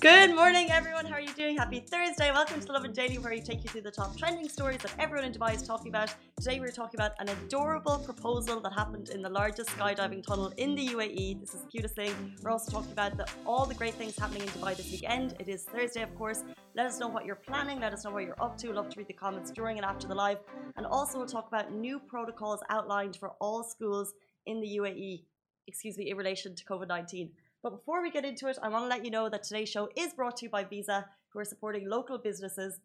[0.00, 1.06] Good morning, everyone.
[1.06, 1.56] How are you doing?
[1.56, 2.30] Happy Thursday.
[2.30, 4.92] Welcome to the Lovin Daily, where we take you through the top trending stories that
[4.96, 6.14] everyone in Dubai is talking about.
[6.38, 10.76] Today, we're talking about an adorable proposal that happened in the largest skydiving tunnel in
[10.76, 11.40] the UAE.
[11.40, 12.14] This is the cutest thing.
[12.40, 15.34] We're also talking about the, all the great things happening in Dubai this weekend.
[15.40, 16.44] It is Thursday, of course.
[16.76, 17.80] Let us know what you're planning.
[17.80, 18.72] Let us know what you're up to.
[18.72, 20.38] Love to read the comments during and after the live.
[20.76, 24.14] And also, we'll talk about new protocols outlined for all schools
[24.46, 25.24] in the UAE,
[25.66, 27.30] excuse me, in relation to COVID 19.
[27.62, 29.88] But before we get into it, I want to let you know that today's show
[29.96, 32.78] is brought to you by Visa, who are supporting local businesses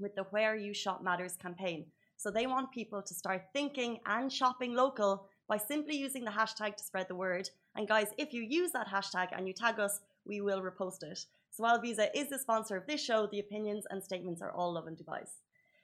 [0.00, 1.86] with the Where You Shop Matters campaign.
[2.16, 6.76] So they want people to start thinking and shopping local by simply using the hashtag
[6.76, 7.48] to spread the word.
[7.76, 11.24] And guys, if you use that hashtag and you tag us, we will repost it.
[11.50, 14.72] So while Visa is the sponsor of this show, the opinions and statements are all
[14.72, 15.30] Lovin Dubai's.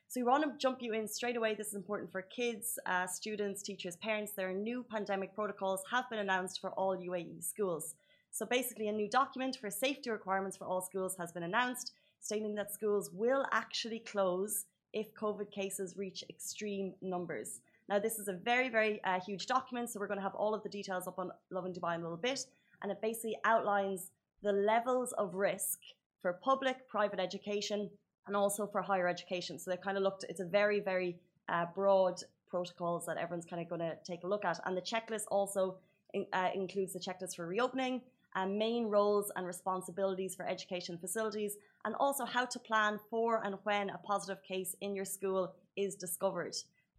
[0.09, 1.55] So we want to jump you in straight away.
[1.55, 4.33] This is important for kids, uh, students, teachers, parents.
[4.37, 7.95] There are new pandemic protocols have been announced for all UAE schools.
[8.33, 12.55] So basically, a new document for safety requirements for all schools has been announced, stating
[12.55, 17.61] that schools will actually close if COVID cases reach extreme numbers.
[17.91, 20.55] Now, this is a very, very uh, huge document, so we're going to have all
[20.55, 22.47] of the details up on Lovin Dubai in a little bit,
[22.83, 24.11] and it basically outlines
[24.43, 25.81] the levels of risk
[26.23, 27.91] for public, private education,
[28.27, 29.59] and also for higher education.
[29.59, 31.19] So they kind of looked, it's a very, very
[31.51, 34.59] uh, broad protocols that everyone's kind of going to take a look at.
[34.65, 35.77] And the checklist also
[36.15, 38.01] in, uh, includes the checklist for reopening,
[38.35, 43.57] and main roles and responsibilities for education facilities, and also how to plan for and
[43.65, 46.55] when a positive case in your school is discovered,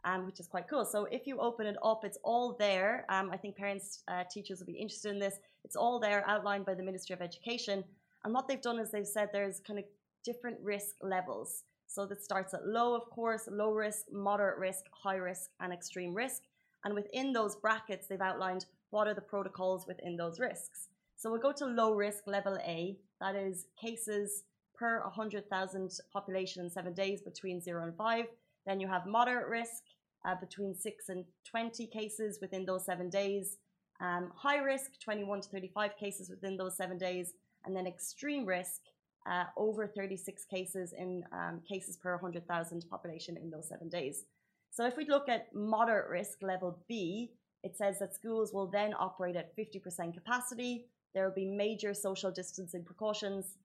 [0.06, 0.86] um, which is quite cool.
[0.86, 3.06] So if you open it up, it's all there.
[3.10, 5.40] Um, I think parents, uh, teachers will be interested in this.
[5.64, 7.84] It's all there, outlined by the Ministry of Education.
[8.24, 9.86] And what they've done is they've said there's kind of
[10.24, 11.64] different risk levels.
[11.88, 16.14] So that starts at low, of course, low risk, moderate risk, high risk, and extreme
[16.14, 16.44] risk.
[16.86, 20.90] And within those brackets, they've outlined what are the protocols within those risks.
[21.16, 24.44] So we'll go to low risk level A, that is cases
[24.76, 28.26] per 100,000 population in seven days between zero and five.
[28.66, 29.84] Then you have moderate risk
[30.26, 33.58] uh, between six and 20 cases within those seven days.
[34.02, 37.34] Um, high risk, 21 to 35 cases within those seven days.
[37.66, 38.82] And then extreme risk,
[39.30, 44.26] uh, over 36 cases in um, cases per 100,000 population in those seven days.
[44.72, 47.32] So if we look at moderate risk level B,
[47.64, 52.32] it says that schools will then operate at 50% capacity there will be major social
[52.32, 53.58] distancing precautions,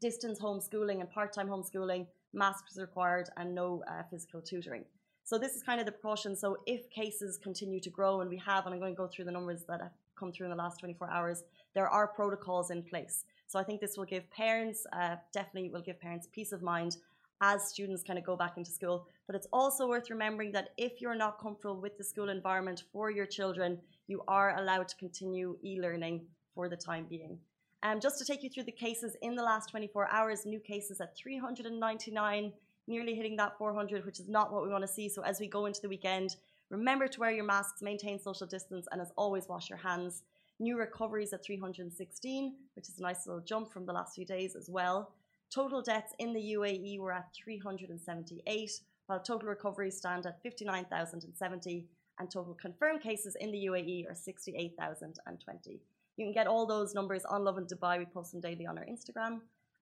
[0.00, 4.84] distance homeschooling and part time homeschooling, masks required, and no uh, physical tutoring.
[5.24, 6.34] So, this is kind of the precaution.
[6.34, 9.26] So, if cases continue to grow, and we have, and I'm going to go through
[9.26, 11.44] the numbers that have come through in the last 24 hours,
[11.74, 13.24] there are protocols in place.
[13.46, 16.96] So, I think this will give parents, uh, definitely will give parents peace of mind
[17.40, 19.06] as students kind of go back into school.
[19.26, 23.10] But it's also worth remembering that if you're not comfortable with the school environment for
[23.10, 26.22] your children, you are allowed to continue e learning
[26.58, 27.38] for the time being.
[27.84, 31.00] Um, just to take you through the cases in the last 24 hours, new cases
[31.00, 32.52] at 399,
[32.88, 35.08] nearly hitting that 400, which is not what we want to see.
[35.08, 36.34] So as we go into the weekend,
[36.68, 40.24] remember to wear your masks, maintain social distance, and as always, wash your hands.
[40.58, 44.56] New recoveries at 316, which is a nice little jump from the last few days
[44.56, 45.12] as well.
[45.54, 51.86] Total deaths in the UAE were at 378, while total recoveries stand at 59,070,
[52.18, 55.80] and total confirmed cases in the UAE are 68,020.
[56.18, 57.96] You can get all those numbers on Lovin Dubai.
[57.98, 59.34] We post them daily on our Instagram.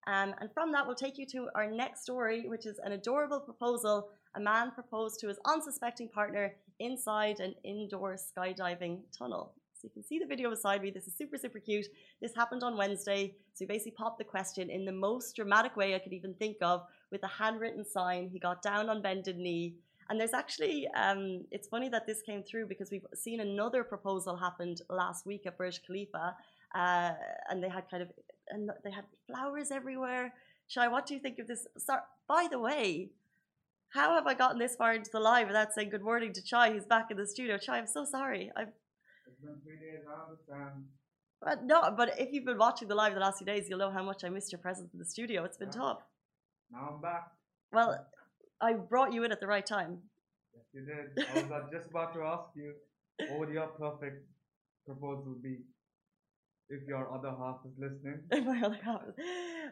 [0.07, 3.41] Um, and from that, we'll take you to our next story, which is an adorable
[3.41, 4.11] proposal.
[4.37, 9.55] A man proposed to his unsuspecting partner inside an indoor skydiving tunnel.
[9.73, 10.91] So you can see the video beside me.
[10.91, 11.87] This is super, super cute.
[12.21, 13.35] This happened on Wednesday.
[13.55, 16.59] So he basically popped the question in the most dramatic way I could even think
[16.61, 18.29] of with a handwritten sign.
[18.31, 19.77] He got down on bended knee
[20.09, 24.37] and there's actually, um, it's funny that this came through because we've seen another proposal
[24.37, 26.37] happened last week at Burj Khalifa,
[26.75, 27.13] uh,
[27.51, 28.11] and they had kind of,
[28.51, 30.33] and they had flowers everywhere.
[30.69, 31.67] Shai, what do you think of this?
[31.79, 33.11] Sorry, by the way,
[33.91, 36.73] how have I gotten this far into the live without saying good morning to Chai,
[36.73, 37.57] who's back in the studio?
[37.59, 38.51] Chai, I'm so sorry.
[38.57, 38.69] I've.
[39.27, 40.85] It's been three days, I understand.
[41.43, 43.91] But no, but if you've been watching the live the last few days, you'll know
[43.91, 45.45] how much I missed your presence in the studio.
[45.45, 45.81] It's been yeah.
[45.81, 46.03] tough.
[46.73, 47.31] Now I'm back.
[47.73, 48.07] Well,
[48.61, 49.99] I brought you in at the right time.
[50.55, 51.29] Yes, you did.
[51.29, 52.73] I was uh, just about to ask you,
[53.29, 54.27] what would your perfect
[54.85, 55.59] proposal be?
[56.69, 58.23] If your other half is listening.
[58.45, 59.03] my other half.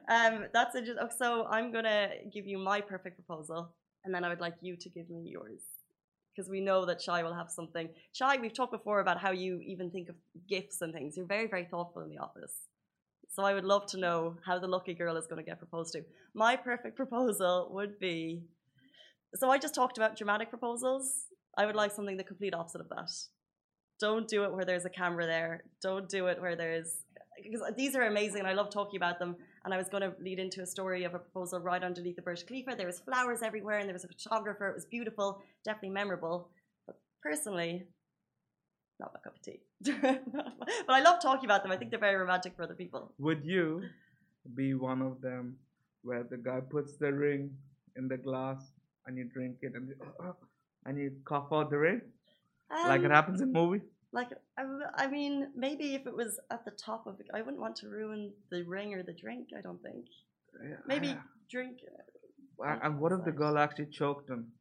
[0.09, 0.89] Um, that's it.
[1.19, 4.89] So I'm gonna give you my perfect proposal, and then I would like you to
[4.91, 5.63] give me yours,
[6.35, 7.89] because we know that Shai will have something.
[8.13, 10.15] Shai, we've talked before about how you even think of
[10.49, 11.17] gifts and things.
[11.17, 12.53] You're very, very thoughtful in the office.
[13.35, 15.95] So I would love to know how the lucky girl is going to get proposed
[15.95, 16.05] to.
[16.35, 18.45] My perfect proposal would be
[19.37, 21.27] so I just talked about dramatic proposals.
[21.57, 23.11] I would like something the complete opposite of that.
[24.01, 25.65] Don't do it where there's a camera there.
[25.81, 26.99] Don't do it where there's
[27.43, 29.37] because these are amazing and I love talking about them.
[29.65, 32.23] And I was going to lead into a story of a proposal right underneath the
[32.23, 32.75] Burj Khalifa.
[32.77, 34.69] There was flowers everywhere and there was a photographer.
[34.69, 36.51] It was beautiful, definitely memorable.
[36.87, 37.87] But personally,
[39.01, 39.61] not my cup of tea.
[40.87, 41.73] but I love talking about them.
[41.73, 43.13] I think they're very romantic for other people.
[43.19, 43.83] Would you
[44.55, 45.57] be one of them
[46.03, 47.51] where the guy puts the ring
[47.97, 48.74] in the glass
[49.07, 49.93] and you drink it and
[50.87, 52.01] and you cough out the ring
[52.71, 53.83] like it Um, happens in movie?
[54.13, 54.63] Like, I,
[54.97, 57.89] I mean, maybe if it was at the top of it, I wouldn't want to
[57.89, 60.07] ruin the ring or the drink, I don't think.
[60.63, 61.17] Yeah, Maybe
[61.51, 61.79] drink.
[62.61, 64.53] And, and what if the girl actually choked him?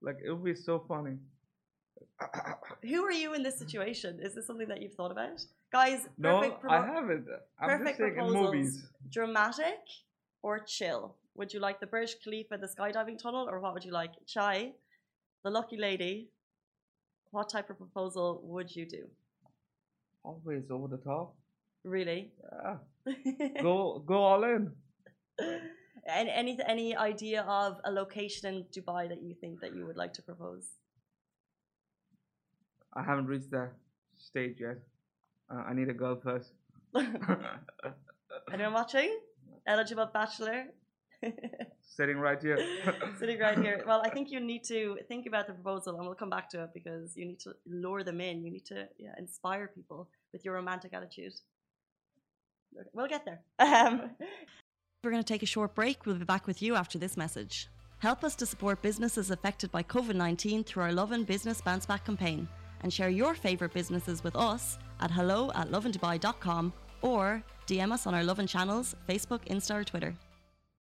[0.00, 1.16] Like it would be so funny.
[2.82, 4.20] Who are you in this situation?
[4.22, 5.44] Is this something that you've thought about?
[5.72, 7.26] Guys, No, perfect, I haven't.
[7.60, 8.54] I'm perfect just saying in proposals.
[8.54, 8.88] movies.
[9.10, 9.80] dramatic
[10.42, 11.16] or chill?
[11.36, 14.12] Would you like the Burj Khalifa, the skydiving tunnel, or what would you like?
[14.26, 14.72] Chai,
[15.44, 16.30] the lucky lady,
[17.30, 19.04] what type of proposal would you do?
[20.24, 21.34] Always over the top.
[21.84, 22.32] Really?
[22.52, 22.76] Yeah.
[23.62, 24.72] Go go all in.
[25.38, 29.96] and any any idea of a location in Dubai that you think that you would
[29.96, 30.66] like to propose?
[32.94, 33.72] I haven't reached that
[34.16, 34.78] stage yet.
[35.50, 36.52] Uh, I need a girl first.
[38.52, 39.16] Anyone watching?
[39.66, 40.64] Eligible bachelor?
[41.82, 42.58] Sitting right here.
[43.18, 43.82] Sitting right here.
[43.86, 46.64] Well, I think you need to think about the proposal and we'll come back to
[46.64, 48.44] it because you need to lure them in.
[48.44, 51.32] You need to yeah, inspire people with your romantic attitude.
[52.92, 53.40] We'll get there.
[53.58, 54.10] Um,
[55.04, 56.04] we're going to take a short break.
[56.04, 57.68] We'll be back with you after this message.
[57.98, 62.04] Help us to support businesses affected by COVID 19 through our Lovin Business Bounce Back
[62.04, 62.48] campaign
[62.82, 66.72] and share your favourite businesses with us at hello at lovindubai.com
[67.02, 70.14] or DM us on our Lovin channels, Facebook, Insta, or Twitter.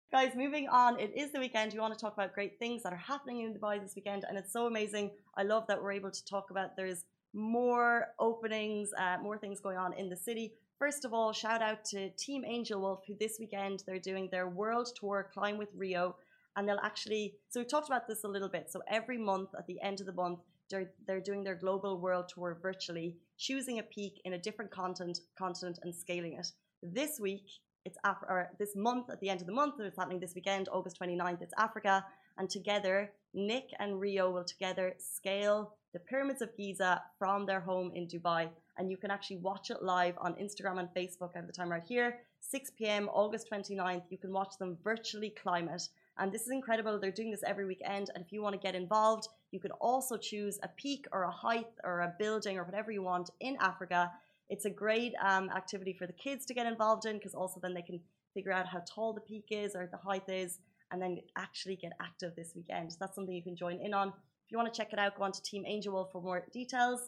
[0.09, 1.73] Guys, moving on, it is the weekend.
[1.73, 4.37] We want to talk about great things that are happening in Dubai this weekend, and
[4.37, 5.11] it's so amazing.
[5.35, 9.77] I love that we're able to talk about there's more openings, uh, more things going
[9.77, 10.53] on in the city.
[10.79, 14.47] First of all, shout out to Team Angel Wolf, who this weekend they're doing their
[14.47, 16.15] world tour, Climb with Rio,
[16.55, 17.35] and they'll actually.
[17.49, 18.71] So we talked about this a little bit.
[18.71, 20.39] So every month, at the end of the month,
[20.69, 25.19] they're they're doing their global world tour virtually, choosing a peak in a different continent,
[25.37, 26.47] continent, and scaling it.
[26.81, 27.47] This week,
[27.87, 30.65] it's Af- or this month at the end of the month it's happening this weekend
[30.77, 31.95] august 29th it's africa
[32.37, 32.95] and together
[33.33, 35.59] nick and rio will together scale
[35.93, 38.49] the pyramids of giza from their home in dubai.
[38.77, 41.87] And you can actually watch it live on instagram and facebook at the time right
[41.93, 42.09] here
[42.41, 45.83] 6 p.m august 29th you can watch them virtually climb it.
[46.19, 46.99] And this is incredible.
[46.99, 48.09] They're doing this every weekend.
[48.13, 51.31] And if you want to get involved you can also choose a peak or a
[51.31, 54.11] height or a building or whatever you want in africa
[54.49, 57.73] it's a great um, activity for the kids to get involved in because also then
[57.73, 57.99] they can
[58.33, 60.59] figure out how tall the peak is or the height is
[60.91, 62.91] and then actually get active this weekend.
[62.91, 64.09] So that's something you can join in on.
[64.09, 66.45] If you want to check it out, go on to Team Angel Wolf for more
[66.53, 67.01] details.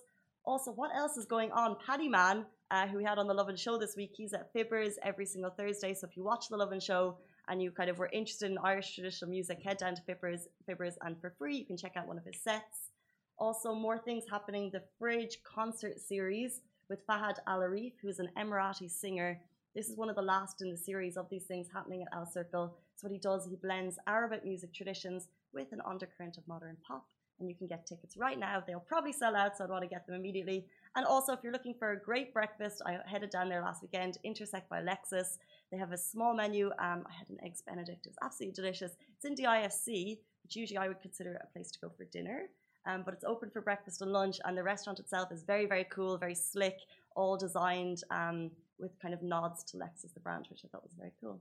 [0.46, 1.78] Also, what else is going on?
[1.86, 4.94] Paddy Man, uh, who we had on the Lovin Show this week, he's at Fibbers
[5.04, 5.94] every single Thursday.
[5.94, 8.94] So if you watch the Lovin Show and you kind of were interested in Irish
[8.94, 12.18] traditional music, head down to Fibbers, Fibbers, and for free you can check out one
[12.18, 12.90] of his sets.
[13.38, 14.70] Also, more things happening.
[14.74, 19.40] The Fridge concert series with Fahad Al Arif, who's an Emirati singer.
[19.76, 22.72] This is one of the last in the series of these things happening at Alserkal.
[22.96, 27.06] So what he does, he blends Arabic music traditions with an undercurrent of modern pop.
[27.40, 28.62] And you can get tickets right now.
[28.66, 30.66] They'll probably sell out, so I'd want to get them immediately.
[30.98, 34.18] And also, if you're looking for a great breakfast, I headed down there last weekend,
[34.26, 35.38] Intersect by Lexus.
[35.72, 36.68] They have a small menu.
[36.80, 38.06] Um, I had an eggs Benedict.
[38.06, 38.92] It was absolutely delicious.
[39.16, 42.50] It's in the IFC, which usually I would consider a place to go for dinner.
[42.90, 45.86] Um, but it's open for breakfast and lunch, and the restaurant itself is very, very
[45.92, 46.78] cool, very slick,
[47.16, 50.94] all designed um, with kind of nods to Lexus, the brand, which I thought was
[50.98, 51.40] very cool.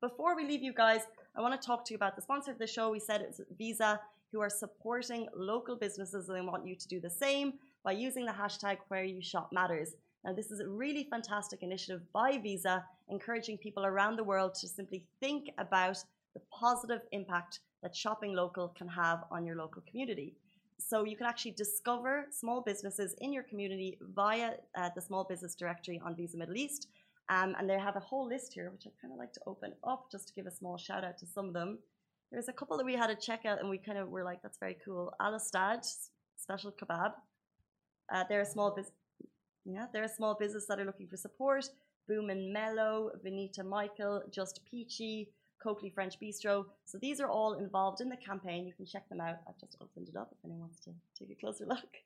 [0.00, 1.00] Before we leave you guys,
[1.36, 2.90] I want to talk to you about the sponsor of the show.
[2.90, 3.98] We said it's Visa,
[4.30, 8.24] who are supporting local businesses, and they want you to do the same by using
[8.24, 9.96] the hashtag Where You Shop Matters.
[10.24, 14.68] Now, this is a really fantastic initiative by Visa, encouraging people around the world to
[14.68, 15.98] simply think about
[16.34, 20.34] the positive impact that shopping local can have on your local community.
[20.80, 25.54] So you can actually discover small businesses in your community via uh, the small business
[25.54, 26.88] directory on Visa Middle East.
[27.30, 29.72] Um, and they have a whole list here, which I'd kind of like to open
[29.86, 31.78] up just to give a small shout out to some of them.
[32.30, 34.40] There's a couple that we had to check out and we kind of were like,
[34.42, 35.12] that's very cool.
[35.20, 35.84] Alistad,
[36.36, 37.12] special kebab.
[38.12, 38.94] Uh, they're a small business.
[39.64, 41.66] Yeah, they're a small business that are looking for support.
[42.06, 45.28] Boom and Mellow, Venita Michael, Just Peachy,
[45.62, 46.66] Coakley French Bistro.
[46.84, 48.66] So these are all involved in the campaign.
[48.66, 49.36] You can check them out.
[49.48, 51.96] I've just opened it up if anyone wants to take a closer look.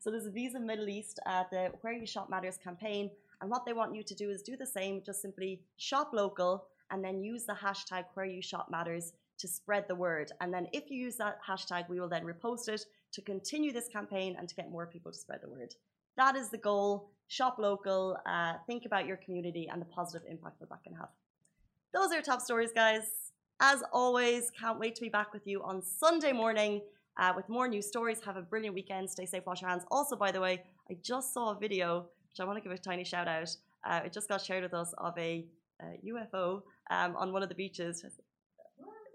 [0.00, 3.64] so there's a Visa Middle East at the Where You Shop Matters campaign, And what
[3.64, 7.22] they want you to do is do the same, just simply shop local and then
[7.22, 10.32] use the hashtag where you shop matters to spread the word.
[10.40, 13.88] And then if you use that hashtag, we will then repost it to continue this
[13.88, 15.74] campaign and to get more people to spread the word.
[16.16, 17.10] That is the goal.
[17.28, 21.08] Shop local, uh, think about your community and the positive impact that that can have.
[21.96, 23.04] Those are top stories, guys.
[23.58, 26.82] As always, can't wait to be back with you on Sunday morning
[27.16, 28.20] uh, with more news stories.
[28.26, 29.08] Have a brilliant weekend.
[29.08, 29.84] Stay safe, wash your hands.
[29.90, 32.76] Also, by the way, I just saw a video, which I want to give a
[32.76, 33.48] tiny shout out.
[33.82, 35.46] Uh, it just got shared with us of a
[36.04, 36.60] UFO
[36.90, 38.04] um, on one of the beaches.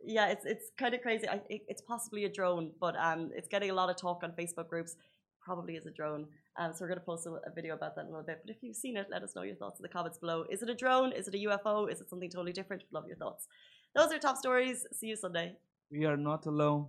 [0.04, 1.30] Yeah, it's it's kind of crazy.
[1.30, 4.32] I, it, it's possibly a drone, but um, it's getting a lot of talk on
[4.32, 4.96] Facebook groups.
[5.44, 6.28] Probably is a drone.
[6.60, 8.42] Um, so we're going to post a, a, video about that in a little bit.
[8.46, 10.46] But if you've seen it, let us know your thoughts in the comments below.
[10.50, 11.12] Is it a drone?
[11.14, 11.92] Is it a UFO?
[11.92, 12.84] Is it something totally different?
[12.92, 13.48] Love your thoughts.
[13.96, 14.86] Those are top stories.
[14.94, 15.56] See you Sunday.
[15.92, 16.88] We are not alone.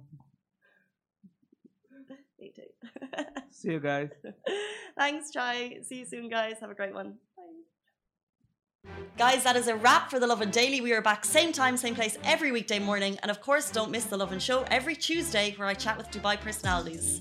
[2.41, 2.63] Me too.
[3.51, 4.11] See you guys.
[4.99, 5.79] Thanks, Chai.
[5.83, 6.57] See you soon, guys.
[6.61, 7.15] Have a great one.
[7.37, 7.43] Bye.
[9.17, 10.81] Guys, that is a wrap for The Lovin Daily.
[10.81, 13.19] We are back same time, same place every weekday morning.
[13.23, 16.41] And of course, don't miss The Lovin Show every Tuesday where I chat with Dubai
[16.41, 17.21] personalities.